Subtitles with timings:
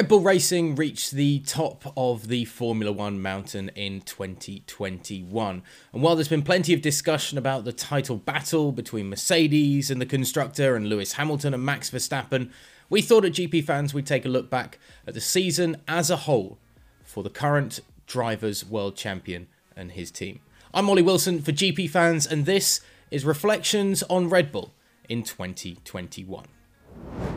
[0.00, 5.62] Red Bull Racing reached the top of the Formula One mountain in 2021.
[5.92, 10.06] And while there's been plenty of discussion about the title battle between Mercedes and the
[10.06, 12.50] constructor and Lewis Hamilton and Max Verstappen,
[12.88, 16.16] we thought at GP fans we'd take a look back at the season as a
[16.16, 16.56] whole
[17.04, 20.40] for the current Drivers' World Champion and his team.
[20.72, 22.80] I'm Ollie Wilson for GP fans, and this
[23.10, 24.72] is Reflections on Red Bull
[25.10, 26.46] in 2021.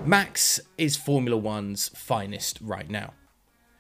[0.06, 3.14] Max is Formula One's finest right now.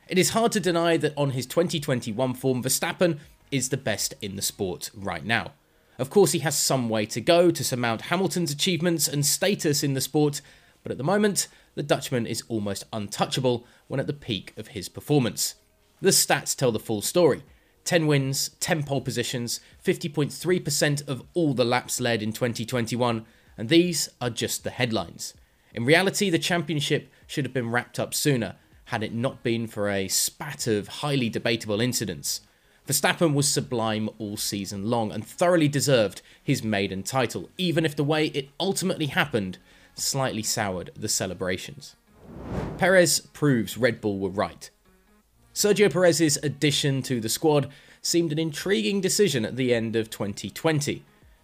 [0.08, 3.20] It is hard to deny that on his 2021 form, Verstappen
[3.52, 5.52] is the best in the sport right now.
[5.99, 9.96] Of course, he has some way to go to surmount Hamilton's achievements and status in
[9.96, 10.40] the sport,
[10.82, 14.88] but at the moment, the Dutchman is almost untouchable when at the peak of his
[14.88, 15.55] performance.
[15.99, 17.44] The stats tell the full story
[17.84, 23.26] 10 wins, 10 pole positions, 50.3% of all the laps led in 2021,
[23.58, 25.34] and these are just the headlines.
[25.73, 28.55] In reality, the championship should have been wrapped up sooner
[28.86, 32.41] had it not been for a spat of highly debatable incidents.
[32.88, 38.04] Verstappen was sublime all season long and thoroughly deserved his maiden title, even if the
[38.04, 39.57] way it ultimately happened
[39.96, 41.96] slightly soured the celebrations.
[42.77, 44.70] Perez proves Red Bull were right.
[45.54, 47.70] Sergio Perez's addition to the squad
[48.01, 51.04] seemed an intriguing decision at the end of 2020.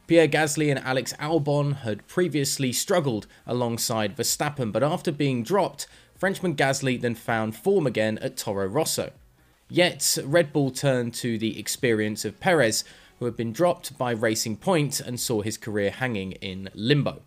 [0.10, 5.86] Pierre Gasly and Alex Albon had previously struggled alongside Verstappen, but after being dropped,
[6.16, 9.12] Frenchman Gasly then found form again at Toro Rosso.
[9.70, 12.84] Yet, Red Bull turned to the experience of Perez,
[13.20, 17.22] who had been dropped by Racing Point and saw his career hanging in limbo.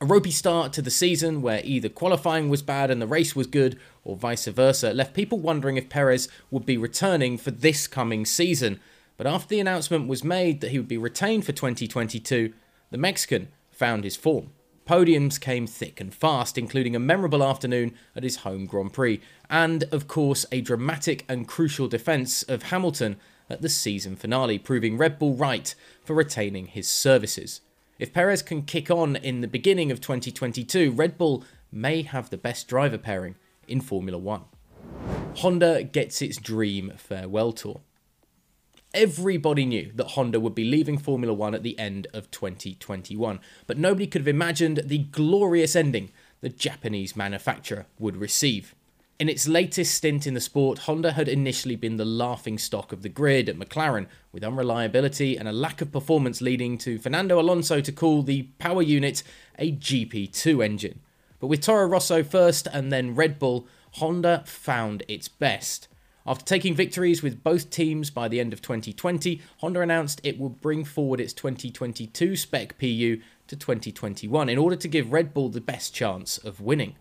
[0.00, 3.46] A ropey start to the season where either qualifying was bad and the race was
[3.46, 8.26] good, or vice versa, left people wondering if Perez would be returning for this coming
[8.26, 8.80] season,
[9.16, 12.52] but after the announcement was made that he would be retained for 2022,
[12.90, 14.50] the Mexican found his form.
[14.86, 19.84] Podiums came thick and fast, including a memorable afternoon at his home Grand Prix, and
[19.84, 23.16] of course a dramatic and crucial defence of Hamilton
[23.48, 27.62] at the season finale, proving Red Bull right for retaining his services.
[27.98, 32.36] If Perez can kick on in the beginning of 2022, Red Bull may have the
[32.36, 33.36] best driver pairing
[33.66, 34.44] in Formula One.
[35.36, 37.80] Honda gets its dream farewell tour
[38.94, 43.76] everybody knew that Honda would be leaving Formula One at the end of 2021, but
[43.76, 46.10] nobody could have imagined the glorious ending
[46.40, 48.74] the Japanese manufacturer would receive.
[49.18, 53.02] In its latest stint in the sport, Honda had initially been the laughing stock of
[53.02, 57.80] the grid at McLaren, with unreliability and a lack of performance leading to Fernando Alonso
[57.80, 59.22] to call the power unit
[59.58, 61.00] a GP2 engine.
[61.38, 65.86] But with Toro Rosso first and then Red Bull, Honda found its best.
[66.26, 70.62] After taking victories with both teams by the end of 2020, Honda announced it would
[70.62, 75.60] bring forward its 2022 spec PU to 2021 in order to give Red Bull the
[75.60, 76.94] best chance of winning.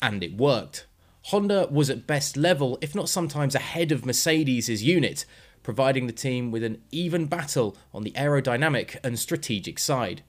[0.00, 0.86] And it worked.
[1.22, 5.24] Honda was at best level, if not sometimes ahead of Mercedes' unit,
[5.64, 10.22] providing the team with an even battle on the aerodynamic and strategic side.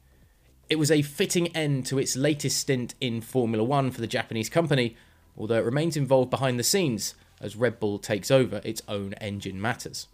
[0.69, 4.49] It was a fitting end to its latest stint in Formula One for the Japanese
[4.49, 4.97] company,
[5.37, 9.61] although it remains involved behind the scenes as Red Bull takes over its own engine
[9.61, 10.07] matters.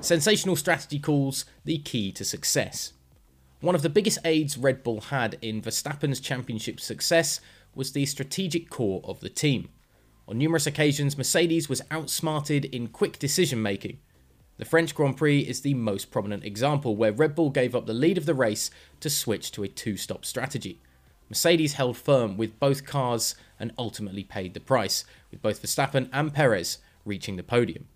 [0.00, 2.92] Sensational strategy calls the key to success.
[3.60, 7.40] One of the biggest aids Red Bull had in Verstappen's championship success
[7.74, 9.70] was the strategic core of the team.
[10.28, 13.98] On numerous occasions, Mercedes was outsmarted in quick decision making.
[14.56, 17.92] The French Grand Prix is the most prominent example where Red Bull gave up the
[17.92, 20.80] lead of the race to switch to a two stop strategy.
[21.28, 23.34] Mercedes held firm with both cars
[23.64, 26.76] and ultimately paid the price, with both Verstappen and Perez
[27.06, 27.86] reaching the podium.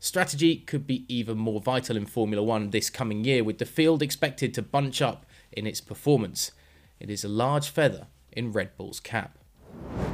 [0.00, 4.02] Strategy could be even more vital in Formula One this coming year, with the field
[4.02, 6.50] expected to bunch up in its performance.
[6.98, 9.38] It is a large feather in Red Bull's cap.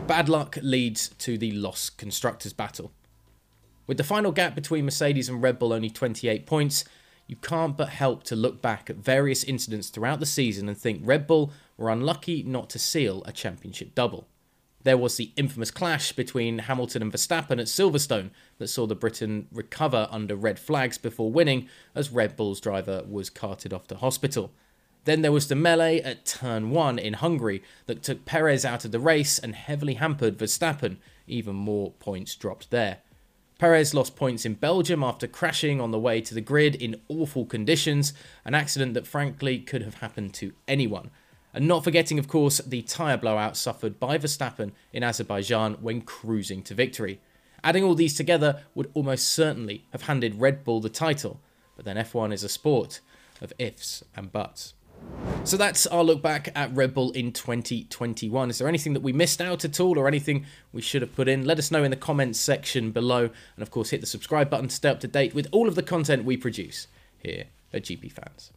[0.06, 2.92] Bad luck leads to the lost constructors battle.
[3.86, 6.84] With the final gap between Mercedes and Red Bull only 28 points,
[7.26, 11.00] you can't but help to look back at various incidents throughout the season and think
[11.02, 14.28] Red Bull were unlucky not to seal a championship double.
[14.84, 19.46] There was the infamous clash between Hamilton and Verstappen at Silverstone that saw the Briton
[19.52, 24.52] recover under red flags before winning as Red Bull's driver was carted off to hospital.
[25.04, 28.92] Then there was the melee at turn 1 in Hungary that took Perez out of
[28.92, 30.96] the race and heavily hampered Verstappen,
[31.26, 32.98] even more points dropped there.
[33.58, 37.44] Perez lost points in Belgium after crashing on the way to the grid in awful
[37.44, 38.12] conditions,
[38.44, 41.10] an accident that frankly could have happened to anyone.
[41.54, 46.62] And not forgetting, of course, the tyre blowout suffered by Verstappen in Azerbaijan when cruising
[46.62, 47.20] to victory.
[47.62, 51.40] Adding all these together would almost certainly have handed Red Bull the title,
[51.76, 53.00] but then F1 is a sport
[53.40, 54.74] of ifs and buts.
[55.44, 58.50] So that's our look back at Red Bull in 2021.
[58.50, 61.28] Is there anything that we missed out at all or anything we should have put
[61.28, 61.44] in?
[61.44, 63.24] Let us know in the comments section below.
[63.56, 65.74] And of course, hit the subscribe button to stay up to date with all of
[65.74, 66.86] the content we produce
[67.18, 68.52] here at GP Fans.